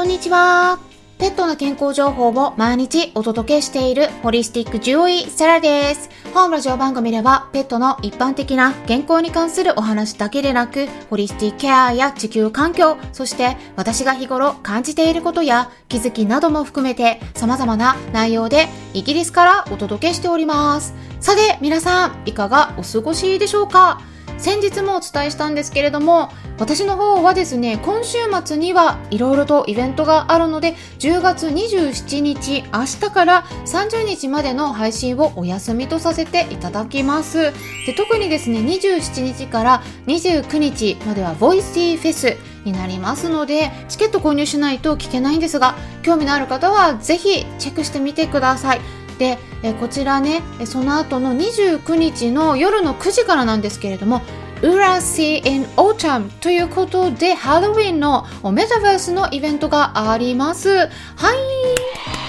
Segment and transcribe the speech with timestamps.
[0.00, 0.78] こんにちは。
[1.18, 6.08] ペットの健康情報を毎日お届けしているホリスティック獣医サラです。
[6.32, 20.94] 本ラジオ番組ではペットの一般的な健康に関するお話だけでなく、ホリスティックケアや地球環境、そして私が日頃感じていることや気づきなども含めて様々な内容でイギリスからお届けしております。
[21.20, 24.00] さて皆さん、いかがお過ごしでしょうか？
[24.40, 37.52] 先日もお伝えしたんですけれども、私の方はですね、今週末にはいろいろとイベントがあるので、10月27日、明日から30日までの配信をお休みとさせていただきます。
[37.86, 48.80] で特にですね、27日から29日までは Voicy フェスになりますので、チケット購入しないと聞けないんですが、興味のある方はぜひチェックしてみてください。
[49.20, 49.36] で
[49.78, 54.22] こちらねその後の29日の夜の9時からなんですけれども
[54.62, 60.68] ウラシー in Autumn ということでハロウィンのメタバースのイベントがあります。
[60.68, 62.19] はい。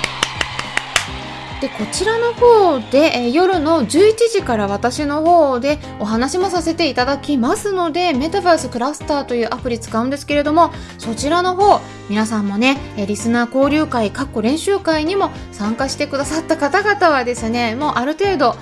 [1.61, 11.79] でこちらの方で、え夜の11時から私の方でお話もさせていただきますのでメタバースクラスターというアプリ使うんですけれどもそちらの方
[12.11, 18.57] 皆さんもね、えリスナー交流会、かっこ練習会にも参加してくださった方々はですね、もうある程度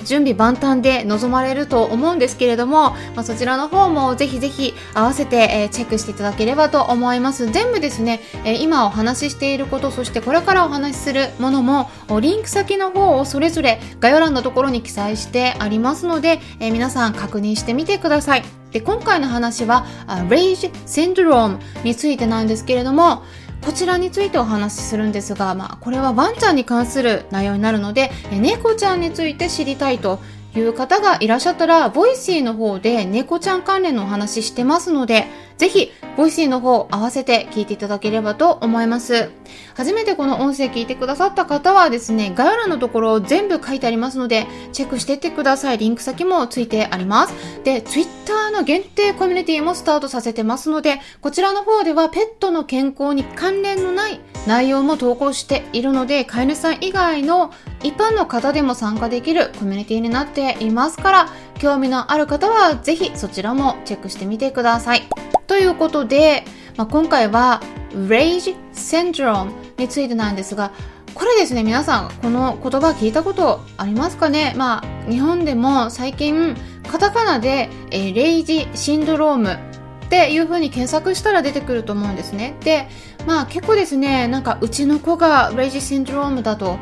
[0.00, 7.48] 準備万端で臨まれると思うんですけれども、まあ、そちらの方もぜひぜひ合わせて、えチェックしていただければと思います。
[7.48, 11.88] 全部ですね、え今お話ししていること、そしてこれからお話しするものも、
[12.20, 18.42] リンンク先の方をそれぞれ概要欄のところに記載してありますので、え皆さん確認してみてください。
[18.72, 19.86] で今回の話は
[20.28, 23.22] レイジ・センドロームについてなんですけれども
[23.64, 30.20] こちらについてお話しするんですが、まあ、これはワンちゃんに関する内容になるので猫ちゃんについて知りたいと
[30.56, 35.26] いう方がいらっしゃったら Voicy の方で猫ちゃん関連のお話してますので
[35.58, 39.30] ぜひ Voicy の方合わせて聞いていただければと思います。
[39.74, 45.78] 初めてこの音声聞いてくださった方はですね、概要欄のところ全部書いてありますので、チェックしてってください。
[45.78, 47.34] リンク先もついてあります。
[47.64, 57.52] で、Twitter の限定コミュニティもスタートさせてますので、こちらの方ではペットの健康に関連のない内容も投稿しているので、飼い主さん以外の
[57.82, 61.28] 一般の方でも参加できるコミュニティになっていますから、
[61.58, 65.08] 興味のある方はぜひそちらもチェックしてみてください。
[65.46, 66.44] ということで、
[66.76, 67.60] まあ、今回は
[67.92, 70.72] Rage Syndrome についてなんですが、
[71.14, 74.54] これですね、皆さん、この言葉聞いたことありますかね？
[74.56, 76.56] まあ、日本でも最近、
[76.88, 82.54] カタカナで、えー、レイジシンドロームっていう風に検索したら出てくると思うんですね。
[82.60, 82.88] で、
[83.26, 86.78] まあ結構ですね、なんかうちの子がレイジシンドロームだと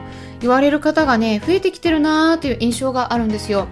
[0.46, 3.66] 言われる方がね、増えてきてるなーっていう印象があるんですよ。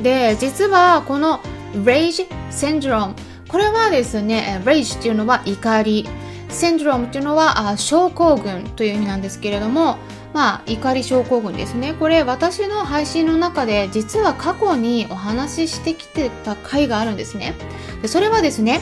[0.00, 1.40] で、実はこの
[1.74, 3.14] Rage Syndrome
[3.48, 6.08] これはですね、rage っていうのは怒り、
[6.48, 9.98] syndrome っていうのは症候群という意味なんですけれども、
[10.32, 11.94] まあ、怒り症候群ですね。
[11.94, 17.56] これ、私の配信の中で、実は過去にお話ししてきてた回があるんですね。
[18.02, 18.80] でそれはですね、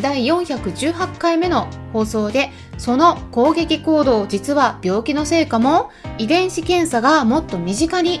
[0.00, 8.20] 第418回目の放送で、その攻撃行動、実は病気のせいかも、遺伝子検査がもっと身近に、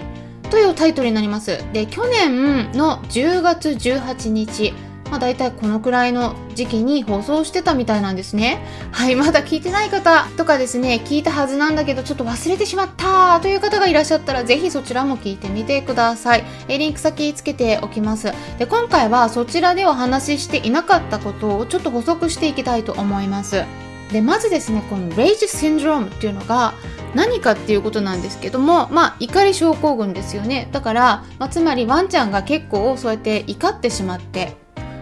[0.50, 1.64] というタイトルになります。
[1.72, 4.74] で、去年の10月18日、
[5.10, 8.58] まあ、大体このくらいの時期に放送してたみたいなんですね。
[8.92, 16.44] はい、まだ聞いてない方とかですね、聞いたはずなんだけどちょっと忘れてしまったという方がいらっしゃったらぜひそちらも聞いてみてください。
[16.68, 18.32] えリンク先つけておきます。
[18.58, 23.64] で、今回はそちらでお話ししていなかったことをちょっと補足していきたいと思います。
[24.12, 26.74] で、まずですね、このレイジシンドロームっていうのが
[27.14, 30.68] 何かっていうことなんですけども、まあ、怒り症候群ですよね。
[30.72, 34.56] だから、まあ、つまりワンちゃんが結構そうやって怒ってしまって、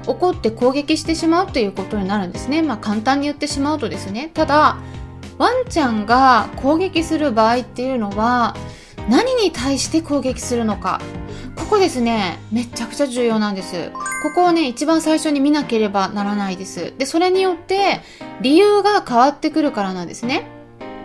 [0.06, 2.62] 怒って攻撃してしまうということになるんですね。
[2.62, 4.31] まあ簡単に言ってしまうとですね。
[4.34, 4.76] ただ、
[5.38, 8.54] ワンちゃんが攻撃する場合っていうのは、
[9.09, 11.00] 何に対して攻撃するのか。
[11.56, 13.91] ここですね、めちゃくちゃ重要なんです。
[14.22, 16.94] ここをね、一番最初に見なければならないです。
[16.98, 18.00] で、それによって
[18.41, 20.46] 理由が変わってくるからなんですね。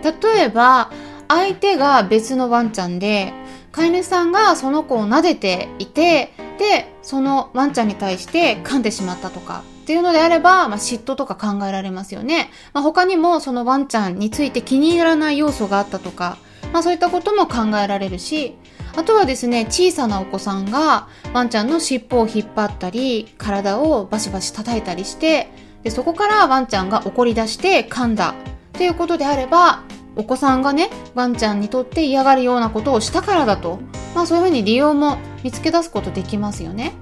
[0.04, 0.92] 例えば、
[1.28, 3.34] 相手が別のワンちゃんで、
[3.80, 12.52] 飼い主さんがその子を撫でていて、で、そのワンちゃんに対して噛んでしまったとかっていうのであれば、まあ、嫉妬とか考えられますよね。
[12.74, 16.38] まあ、他にもそのワンちゃんについて気に入らない要素があったとか、
[16.74, 18.58] まあ、そういったことも考えられるし、
[18.98, 25.50] あとはですね、小さなお子さんがワンちゃんの尻尾を引っ張ったり、体をバシバシ叩いたりして、
[25.84, 28.34] でそこからワンちゃんが怒り出して噛んだっ
[28.74, 29.84] ていうことであれば、
[30.20, 33.80] お子さんがね、ワンちゃんにとって嫌がるようなことをしたからだと、
[34.14, 36.94] まあそういうふうに利用も見つけ出すことできますよね。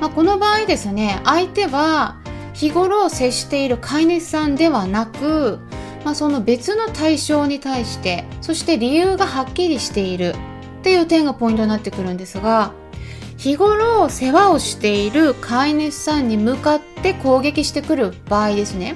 [0.00, 2.16] まあ、この場合ですね、相手は
[2.52, 5.60] 日頃接している飼い主さんではなく、
[6.04, 10.34] まあ、その別の対象に対してそして理由がはっきりしている。
[10.80, 12.74] っていう点がポイントになってくるんですが
[13.38, 18.94] 日頃世話をしている飼い主さんに向かって攻撃してくる場合ですね。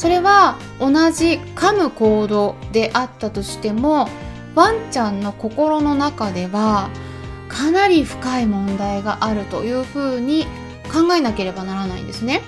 [0.00, 4.08] それは同じ噛む行動であったとしても
[4.54, 6.88] ワンちゃんの心の中では
[7.50, 10.46] かなり深い問題があるというふうに
[10.90, 12.40] 考えなければならないんですね。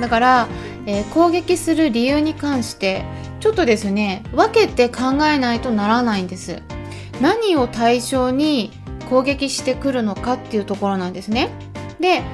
[0.00, 0.48] だから、
[0.86, 3.04] えー、攻撃する理由に関して
[3.38, 6.60] ちょっとですね分けて考えないとならないんです。
[7.20, 8.72] 何を対象に
[9.08, 11.50] 攻撃してくるのかっていうところなんですね。
[12.00, 12.24] で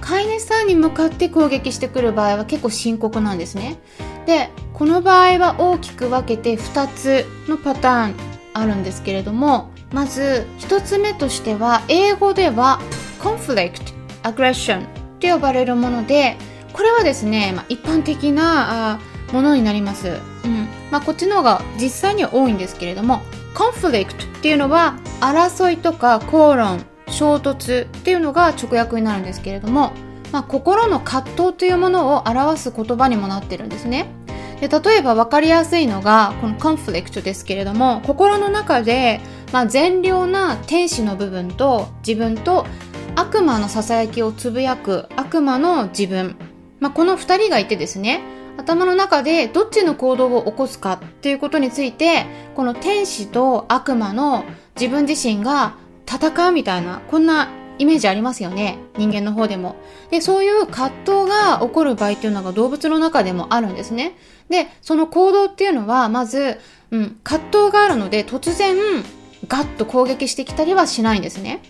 [0.00, 3.78] 飼い主さんに向かって攻撃してくる場合は結構深刻なんですね。
[4.26, 8.14] でこの場合は大きく分けて2つのパターン
[8.52, 12.80] あるんですけれどもまず1つ目としては英語では
[13.20, 14.88] conflict aggression っ
[15.18, 16.36] て呼ばれるもので
[16.72, 19.00] これはですね、まあ、一般的な
[19.32, 20.08] ものになります、
[20.44, 20.68] うん。
[20.90, 23.22] まあ、こっちの方が実際には多いんですけれども
[23.54, 29.92] conflict っていうのは争いとか口論衝突っていうのが直訳になるんですけれども、
[30.32, 34.10] まあ、心の葛藤というものを表す言葉にもなってるんですね。
[34.60, 39.20] で例えば分かりやすいのがこの conflict ですけれども心の中で、
[39.52, 42.66] まあ、善良な天使の部分と自分と
[43.16, 46.36] 悪魔のささやきをつぶやく悪魔の自分、
[46.80, 48.22] まあ、この2人がいてですね
[48.56, 54.44] 頭の中でどっちの行動を起こすかっていうことについてこの天使と悪魔の
[54.80, 55.74] 自分自身が
[56.06, 59.76] 戦うみたいなこんなイメージありますよね人間の方でも。
[60.10, 64.16] でそういう葛藤が起こる場合っていうのが動物の中でもあるんですね。
[64.48, 66.58] でその行動っていうのはまず、
[66.90, 68.76] うん、葛藤があるので突然
[69.48, 71.62] ガッと攻撃してきたりはしないんですね。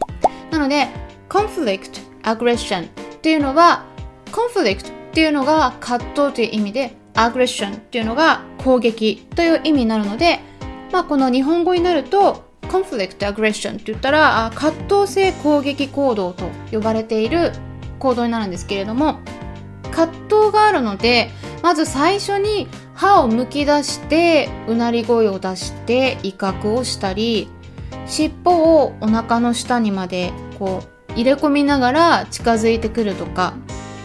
[0.50, 0.88] なので
[1.28, 2.88] conflict aggression っ
[3.20, 3.84] ていうのは
[4.26, 10.40] conflict っていうのが葛藤という意味で aggression っていうのが攻撃という意味になるので
[10.92, 17.52] まあこの日本語になると conflict aggression って言ったら葛藤性攻撃行動と呼ばれている
[17.98, 19.20] 行動になるんですけれども
[19.90, 21.30] 葛藤があるので
[21.62, 27.48] まず最初に歯をむき出してうなり声を出して威嚇をしたり
[28.06, 33.54] 尻尾をお腹の下にまでこう入れ込みながら近づいてくるとか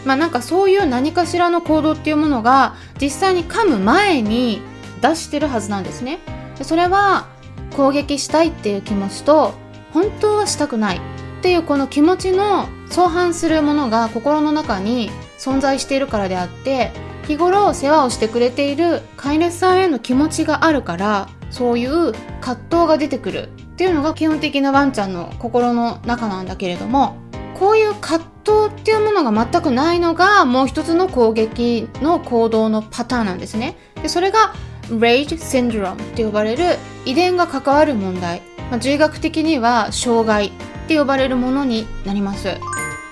[0.06, 4.62] まあなんかそういう何かしらの行動っていうものが実際に噛む前に
[5.01, 6.19] 出してるはずなんですね。
[6.62, 7.27] それは
[7.75, 9.53] 攻撃したいっていう気持ちと
[9.94, 11.00] 本当はしたくないっ
[11.42, 16.92] ていうこの気持ちの相反するものが心の中に存在しているからであって
[17.28, 27.18] 日頃世話をしてくれている飼い主さんへの気持ちがあるからそういう葛藤が出てくるっていうのが基本的なワンちゃんの心の中なんだけれども
[27.56, 33.78] こういう葛藤っていうものが全くないのがもう一つの攻撃の行動のパターンなんですね。
[34.02, 34.54] でそれが
[34.88, 38.42] Rage Syndrome って呼ばれる遺伝が関わる問題、
[38.72, 40.52] まあ、獣学的には障害っ
[40.88, 42.58] て呼ばれるものになります。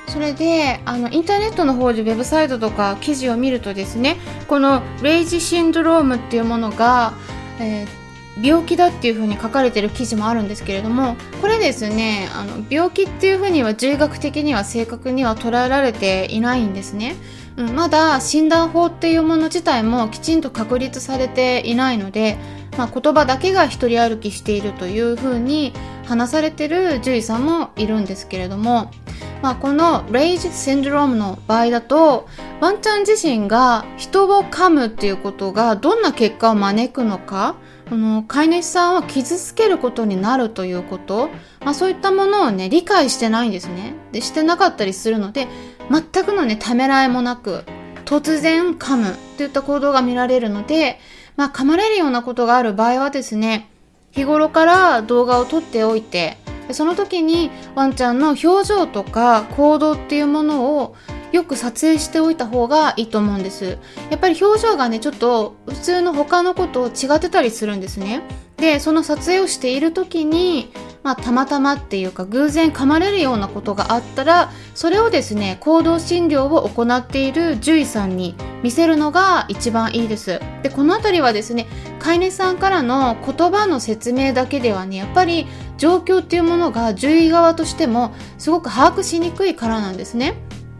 [0.10, 4.18] それであのインターネットの方でウェブサイトとか記事を見るとですね
[4.48, 7.14] このレイジシンドロームっていうものが、
[7.60, 17.16] えー、病気だっていうふうに書かれてる記事もあるんですけれどもこれですねあの病気っていうふうには獣医学的には正確には捉えられていないんですね。
[17.58, 22.38] うん、まだ診断法っていうもの自体もきちんと確立されていないので、
[22.78, 25.74] まあ、言葉だけが一人歩きしているというふうに
[26.06, 28.92] 話されてる獣医さんもいるんですけれども、
[29.42, 32.28] まあ、このレイジシンドロームの場合だと
[32.60, 37.56] ワンちゃん自身が人を噛むっていうことがどんな結果を招くのか
[37.90, 41.30] この飼い主さんを傷つけることになるということ、
[41.62, 43.96] まあ、そういったものをね理解してないんですね。
[44.12, 45.48] でしてなかったりするので
[45.90, 47.64] 全くのね、ためらいもなく、
[48.06, 51.00] 突然噛むといった行動が見られるので、
[51.36, 53.70] まあ、噛まれるようなことがある場合はですね、
[54.12, 56.38] 日頃から動画を撮っておいて、
[56.72, 60.96] その時にワンちゃんの表情とか行動っていうものを
[61.32, 63.78] よく撮影しておいた方がいいと思うんです。
[64.10, 68.22] やっぱり表情がね、ちょっと普通の他の子と違ってたりするんですね。
[68.60, 70.72] で、その撮影をしている時に、
[71.04, 80.40] まあ、たまたまっていうか偶然噛まれるようなことがあったらそれをですね行動診療を行っている獣医さんに見せるのが一番いいです。
[80.62, 81.68] でこの辺りはですね
[82.00, 85.48] 飼い主さんからの言葉の説明だけではねやっぱり
[85.78, 90.36] 状況っていうものが獣医側としてもすごく把握しにくいからなんですね。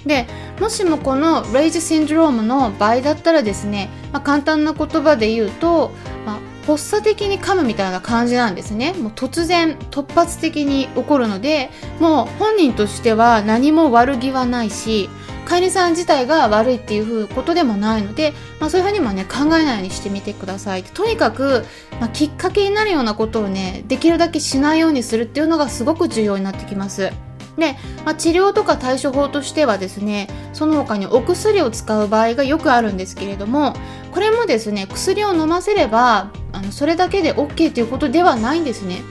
[0.06, 0.28] で
[0.60, 5.92] もしもこのレイジシンドロームの場合だったらですね、まあ、簡単な言葉で言うと、
[6.26, 6.40] まあ、
[6.78, 8.94] 発作的に噛むみたいな感じなんですね。
[8.94, 15.10] もう突然突発的に起こるのでもう本人としては何も悪気はないし
[15.46, 20.84] 飼い主さん自体が悪いっていうことでもないので、まあ、そういうふうにもね考えないようにしてみてください。
[20.84, 21.66] とにかく、
[22.00, 27.12] まあ、きっかけになるようなことをねできるだけしないようにするっていうのがすごく重要になってきます。
[27.60, 27.76] で、
[28.06, 33.76] まあ、治療とか対処法としてはですねその他にお薬を使う場合がよくあるんですけれども
[34.12, 39.02] これもですね薬を飲ませればあのそれだけで OK ということではないんですね。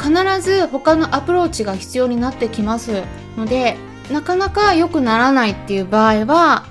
[0.00, 3.02] 必ず他のアプローチが必要になってきます。
[3.36, 3.76] ので
[4.10, 6.64] なかなか良くならないっていう場合は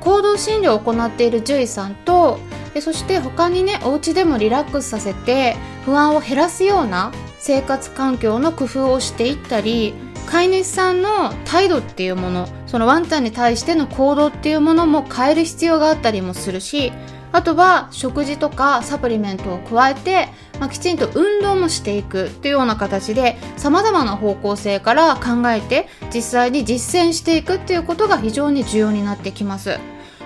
[0.00, 2.38] 行動診療を行っている獣医さんと
[2.74, 9.94] でそして他にねお家でもリラックスさせて不安を減らすような生活環境の工夫をしていったり
[10.26, 16.92] 飼い主さんの態度っていうものそのワンちゃんに対しての行動っていうものも変える必要があったりもするし
[17.32, 20.28] あとは食事とかサプリメントを加えて、
[20.60, 29.78] まあ、きちんと運動もしていくというような形で様々な方向性から考えて実際に実践していくっていうことが非常に重要になってきます。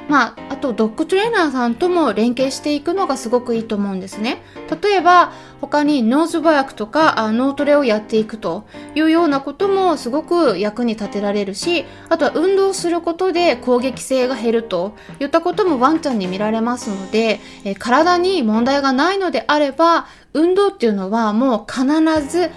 [0.08, 4.42] まあ、あとドッグトレーナーさんとも連携していくのがすごくいいと思うんですね。
[4.82, 21.86] 例えば他にノーズワークとかあ脳トレをやっていくというようなこともすごく役に立てられるしあとは運動することで攻撃性が減るといったこともワンちゃんに見られますので、え体に問題がないのであれば運動っていうのはもう必
[22.28, 22.50] ず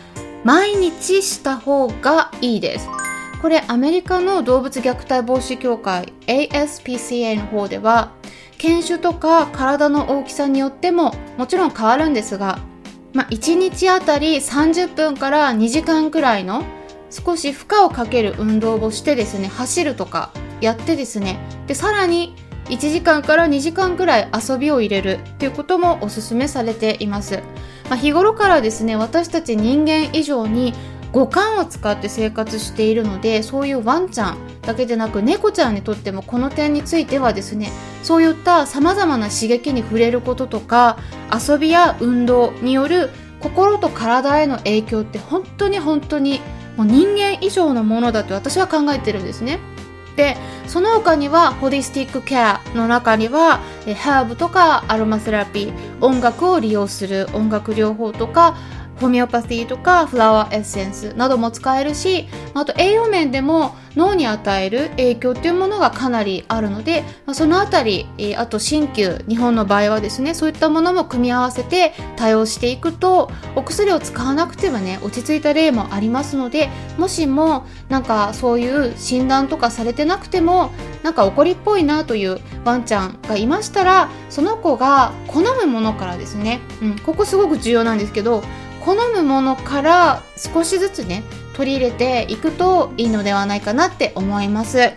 [0.43, 2.87] 毎日した方がいいです。
[3.41, 8.12] これアメリカの動物虐待防止協会 ASPCA の方では
[8.58, 12.60] 犬種とか体の大きさによってももちろん変わるんですが、
[13.13, 16.63] まあ、1日あたり30分から2時間くらいの
[17.10, 27.41] 少し負荷をかける運動をしてですね走るとかやってですねでさらに1時間から2時間くらい遊びを入れるっていうこともお勧めされています、
[27.86, 30.74] まあ、日頃からですね私たち人間以上に
[31.11, 37.71] 五感を使って生活しているのでそういうワンちゃんだけでなく猫ちゃんにとってもこの点についてはですね
[38.03, 40.97] そういったさまざまな刺激に触れることとか
[41.33, 46.41] 遊びや運動による心と体への影響って本当に本当に
[46.77, 49.59] もう人間以上のものだと私は考えてるんですね。
[50.15, 50.35] で
[50.67, 53.61] その他にはホリスティックケアの中には
[53.97, 58.57] ハーブとかアロマセラピー音楽を利用する音楽療法とか
[58.99, 80.71] ホメオパシーとかフラワーエッセンスなども使えるしあと栄養面でも脳に与える影響っていうものがかなりあるので、まあ、そのあたり、えー、あと鍼灸日本の場合はですねそういったものも組み合わせて対応していくとお薬を使わなくてはね落ち着いた例もありますのでもしもなんかそういう診断とかされてなくても
[81.03, 88.43] なんか怒りっぽいなというワンちゃんがいましたらその子が好むものからですね、うん、ここすごく重要なんですけど
[88.81, 94.79] 好むものから少しずつね取り入れていくといいのではないかなって思います。
[94.79, 94.93] っ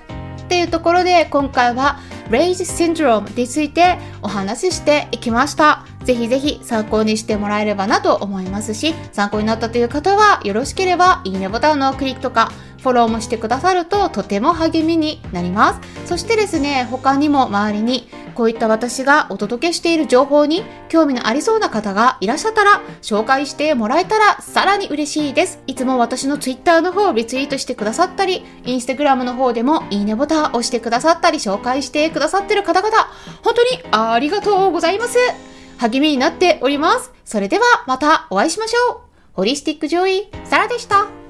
[0.48, 1.98] ていうところで今回は
[2.28, 5.86] Rage Syndrome についてお話ししていきました。
[6.04, 12.50] ぜひぜひ参考にしてもらえればなと思いますし参考になったという方はよろしければいいねボタンのクリックとか
[12.82, 25.62] フォローもしてくださるととても励みになりますそしてですね他にも周りにこういった私がお届けしている情報に興味のありそうな方がいらっしゃったら紹介してもらえたらさらに嬉しいです。
[25.66, 32.96] いつも私の Twitter の方をリツイートしてくださったり、Instagram の方でもいいねボタンを押してくださったり紹介してくださってる方々、
[33.42, 35.18] 本当にありがとうございます。
[35.78, 37.12] 励みになっております。
[37.24, 39.00] それではまたお会いしましょう。
[39.34, 41.21] ホリスティック上位、サラでした。